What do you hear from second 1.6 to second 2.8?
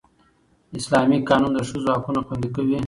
ښځو حقونه خوندي کوي